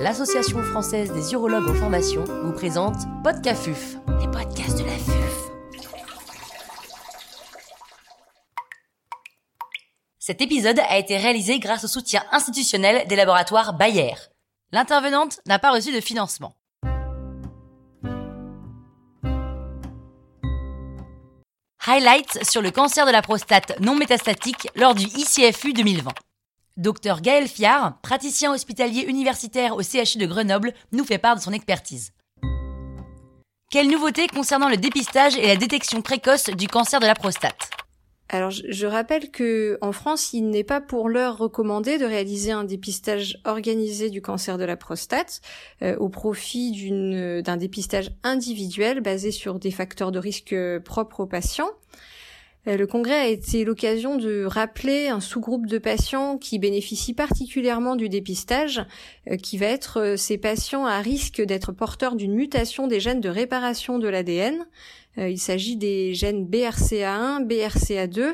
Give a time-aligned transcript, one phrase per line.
[0.00, 5.50] l'Association française des urologues en formation, vous présente Podcafuf, les podcasts de la FUF.
[10.18, 14.14] Cet épisode a été réalisé grâce au soutien institutionnel des laboratoires Bayer.
[14.72, 16.54] L'intervenante n'a pas reçu de financement.
[21.86, 26.10] Highlights sur le cancer de la prostate non métastatique lors du ICFU 2020.
[26.80, 31.52] Docteur Gaël Fiard, praticien hospitalier universitaire au CHU de Grenoble, nous fait part de son
[31.52, 32.12] expertise.
[33.70, 37.68] Quelles nouveautés concernant le dépistage et la détection précoce du cancer de la prostate?
[38.30, 42.64] Alors, je rappelle que en France, il n'est pas pour l'heure recommandé de réaliser un
[42.64, 45.42] dépistage organisé du cancer de la prostate
[45.82, 51.72] euh, au profit d'un dépistage individuel basé sur des facteurs de risque propres aux patients.
[52.66, 57.96] Euh, le congrès a été l'occasion de rappeler un sous-groupe de patients qui bénéficient particulièrement
[57.96, 58.84] du dépistage,
[59.30, 63.20] euh, qui va être euh, ces patients à risque d'être porteurs d'une mutation des gènes
[63.20, 64.66] de réparation de l'ADN,
[65.28, 68.32] il s'agit des gènes BRCA1, BRCA2,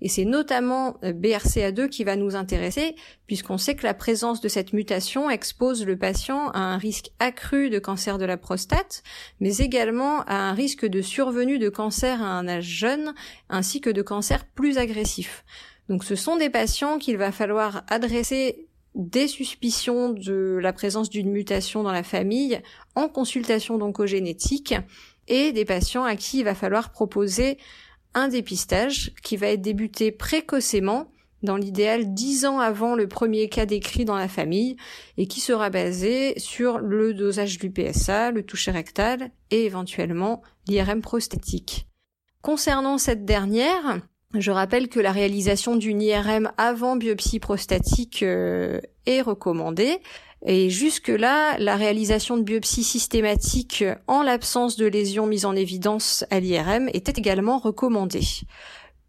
[0.00, 2.96] et c'est notamment euh, BRCA2 qui va nous intéresser,
[3.26, 7.70] puisqu'on sait que la présence de cette mutation expose le patient à un risque accru
[7.70, 9.02] de cancer de la prostate,
[9.38, 13.14] mais également à un risque de survenue de cancer à un âge jeune,
[13.48, 15.44] ainsi que de cancer plus agressif.
[15.88, 21.30] Donc ce sont des patients qu'il va falloir adresser des suspicions de la présence d'une
[21.30, 22.60] mutation dans la famille
[22.94, 24.74] en consultation d'oncogénétique
[25.28, 27.58] et des patients à qui il va falloir proposer
[28.14, 31.08] un dépistage qui va être débuté précocement,
[31.42, 34.76] dans l'idéal dix ans avant le premier cas décrit dans la famille,
[35.18, 41.02] et qui sera basé sur le dosage du PSA, le toucher rectal et éventuellement l'IRM
[41.02, 41.86] prostatique.
[42.40, 44.00] Concernant cette dernière,
[44.34, 49.98] je rappelle que la réalisation d'une IRM avant biopsie prostatique euh, est recommandée.
[50.46, 56.38] Et jusque-là, la réalisation de biopsie systématique en l'absence de lésions mises en évidence à
[56.38, 58.20] l'IRM était également recommandée.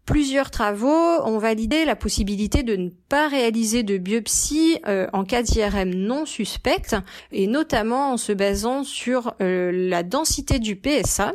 [0.06, 0.86] Plusieurs travaux
[1.24, 6.24] ont validé la possibilité de ne pas réaliser de biopsie euh, en cas d'IRM non
[6.26, 6.94] suspecte,
[7.32, 11.34] et notamment en se basant sur euh, la densité du PSA,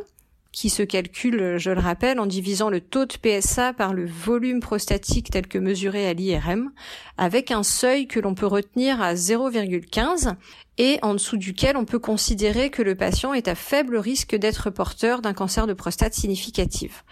[0.52, 4.60] qui se calcule, je le rappelle, en divisant le taux de PSA par le volume
[4.60, 6.70] prostatique tel que mesuré à l'IRM,
[7.16, 10.34] avec un seuil que l'on peut retenir à 0,15
[10.78, 14.68] et en dessous duquel on peut considérer que le patient est à faible risque d'être
[14.70, 17.04] porteur d'un cancer de prostate significatif.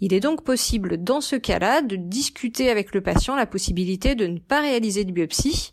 [0.00, 4.26] Il est donc possible, dans ce cas-là, de discuter avec le patient la possibilité de
[4.26, 5.72] ne pas réaliser de biopsie,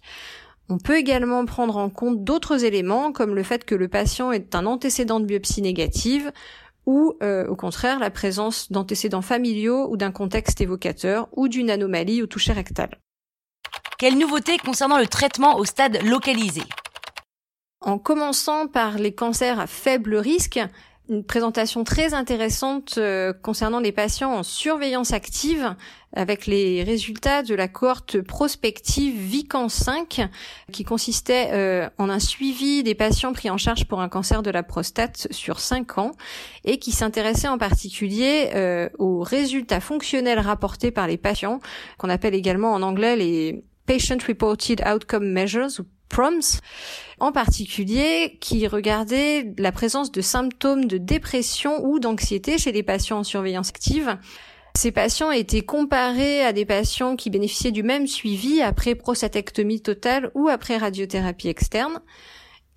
[0.68, 4.56] on peut également prendre en compte d'autres éléments comme le fait que le patient est
[4.56, 6.32] un antécédent de biopsie négative,
[6.86, 12.22] ou euh, au contraire la présence d'antécédents familiaux ou d'un contexte évocateur ou d'une anomalie
[12.22, 13.00] au toucher rectal.
[13.98, 16.64] Quelle nouveauté concernant le traitement au stade localisé?
[17.82, 20.60] En commençant par les cancers à faible risque,
[21.10, 25.76] une présentation très intéressante euh, concernant les patients en surveillance active
[26.14, 30.28] avec les résultats de la cohorte prospective VICAN 5
[30.72, 34.50] qui consistait euh, en un suivi des patients pris en charge pour un cancer de
[34.50, 36.12] la prostate sur 5 ans
[36.64, 41.60] et qui s'intéressait en particulier euh, aux résultats fonctionnels rapportés par les patients
[41.98, 46.60] qu'on appelle également en anglais les Patient Reported Outcome Measures PROMS,
[47.20, 53.20] en particulier qui regardait la présence de symptômes de dépression ou d'anxiété chez les patients
[53.20, 54.18] en surveillance active.
[54.76, 60.32] Ces patients étaient comparés à des patients qui bénéficiaient du même suivi après prostatectomie totale
[60.36, 62.02] ou après radiothérapie externe.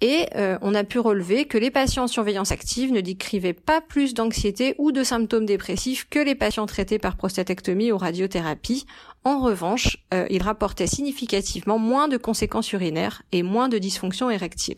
[0.00, 3.80] Et euh, on a pu relever que les patients en surveillance active ne décrivaient pas
[3.80, 8.86] plus d'anxiété ou de symptômes dépressifs que les patients traités par prostatectomie ou radiothérapie.
[9.24, 14.76] En revanche, euh, ils rapportaient significativement moins de conséquences urinaires et moins de dysfonction érectile.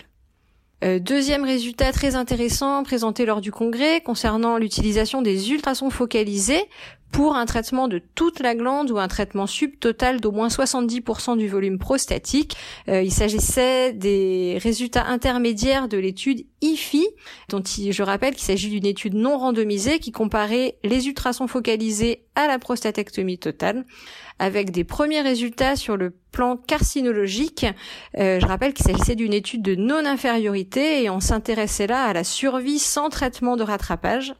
[0.83, 6.65] Euh, deuxième résultat très intéressant présenté lors du congrès concernant l'utilisation des ultrasons focalisés
[7.13, 11.49] pour un traitement de toute la glande ou un traitement subtotal d'au moins 70% du
[11.49, 12.57] volume prostatique.
[12.89, 17.07] Euh, il s'agissait des résultats intermédiaires de l'étude IFI,
[17.49, 22.47] dont je rappelle qu'il s'agit d'une étude non randomisée qui comparait les ultrasons focalisés à
[22.47, 23.85] la prostatectomie totale
[24.39, 27.67] avec des premiers résultats sur le plan carcinologique.
[28.19, 32.25] Euh, je rappelle qu'il s'agissait d'une étude de non-infériorité et on s'intéressait là à la
[32.25, 34.35] survie sans traitement de rattrapage.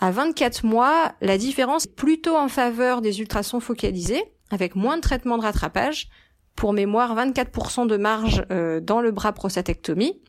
[0.00, 5.02] À 24 mois, la différence est plutôt en faveur des ultrasons focalisés, avec moins de
[5.02, 6.08] traitement de rattrapage.
[6.54, 10.20] Pour mémoire, 24% de marge euh, dans le bras prostatectomie.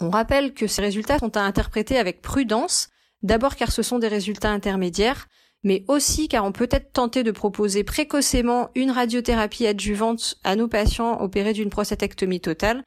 [0.00, 2.88] On rappelle que ces résultats sont à interpréter avec prudence,
[3.22, 5.26] d'abord car ce sont des résultats intermédiaires,
[5.62, 10.68] mais aussi car on peut être tenté de proposer précocement une radiothérapie adjuvante à nos
[10.68, 12.84] patients opérés d'une prostatectomie totale,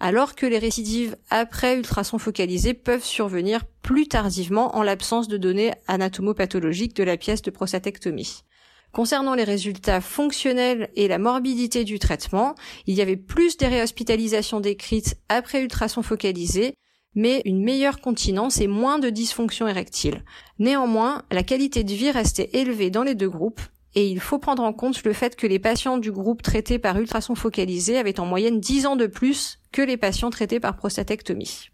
[0.00, 5.72] alors que les récidives après ultrasons focalisés peuvent survenir plus tardivement en l'absence de données
[5.86, 8.42] anatomopathologiques de la pièce de prostatectomie.
[8.92, 12.56] Concernant les résultats fonctionnels et la morbidité du traitement,
[12.86, 16.74] il y avait plus des réhospitalisations décrites après ultrasons focalisés,
[17.14, 20.24] mais une meilleure continence et moins de dysfonction érectile.
[20.58, 23.60] Néanmoins, la qualité de vie restait élevée dans les deux groupes,
[23.94, 26.98] et il faut prendre en compte le fait que les patients du groupe traités par
[26.98, 31.70] ultrasons focalisés avaient en moyenne 10 ans de plus que les patients traités par prostatectomie.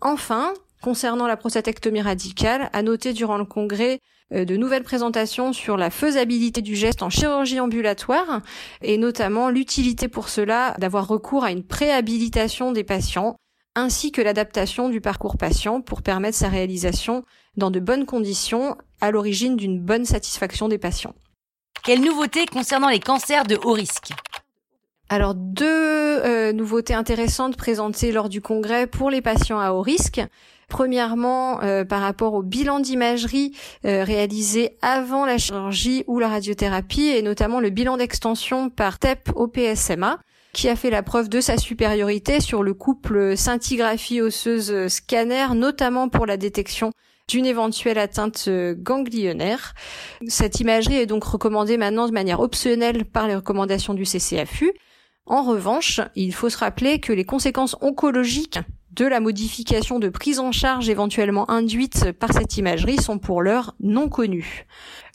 [0.00, 0.52] Enfin,
[0.82, 4.00] concernant la prostatectomie radicale, à noter durant le congrès
[4.32, 8.42] euh, de nouvelles présentations sur la faisabilité du geste en chirurgie ambulatoire
[8.82, 13.36] et notamment l'utilité pour cela d'avoir recours à une préhabilitation des patients
[13.74, 17.24] ainsi que l'adaptation du parcours patient pour permettre sa réalisation
[17.56, 21.14] dans de bonnes conditions à l'origine d'une bonne satisfaction des patients.
[21.82, 24.12] Quelles nouveautés concernant les cancers de haut risque?
[25.08, 30.20] Alors deux euh, nouveautés intéressantes présentées lors du congrès pour les patients à haut risque.
[30.68, 33.52] Premièrement, euh, par rapport au bilan d'imagerie
[33.84, 39.30] euh, réalisé avant la chirurgie ou la radiothérapie, et notamment le bilan d'extension par TEP
[39.34, 40.18] au PSMA,
[40.54, 46.08] qui a fait la preuve de sa supériorité sur le couple scintigraphie osseuse scanner, notamment
[46.08, 46.92] pour la détection
[47.28, 49.74] d'une éventuelle atteinte ganglionnaire.
[50.28, 54.72] Cette imagerie est donc recommandée maintenant de manière optionnelle par les recommandations du CCFU.
[55.26, 58.58] En revanche, il faut se rappeler que les conséquences oncologiques
[58.92, 63.74] de la modification de prise en charge éventuellement induite par cette imagerie sont pour l'heure
[63.80, 64.66] non connues.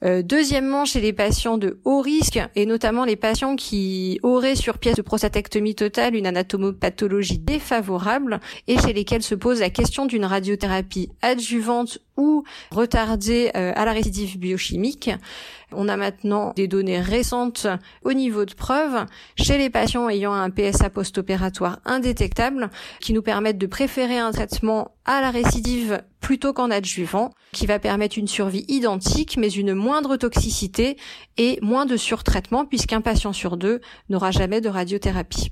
[0.04, 4.78] Euh, deuxièmement, chez les patients de haut risque, et notamment les patients qui auraient sur
[4.78, 10.26] pièce de prostatectomie totale une anatomopathologie défavorable, et chez lesquels se pose la question d'une
[10.26, 15.10] radiothérapie adjuvante ou retardée euh, à la récidive biochimique,
[15.72, 17.68] on a maintenant des données récentes
[18.04, 19.06] au niveau de preuve.
[19.36, 22.70] Chez les patients ayant un PSA post-opératoire indétectable
[23.00, 27.80] qui nous permettent de préférer un traitement à la récidive plutôt qu'en adjuvant, qui va
[27.80, 30.98] permettre une survie identique mais une moindre toxicité
[31.38, 35.52] et moins de surtraitement puisqu'un patient sur deux n'aura jamais de radiothérapie.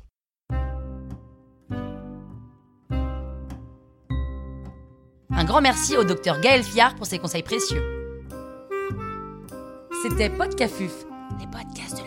[5.29, 7.83] Un grand merci au docteur Gaël Fiard pour ses conseils précieux.
[10.01, 11.05] C'était Podcafuf,
[11.39, 12.06] les podcasts de.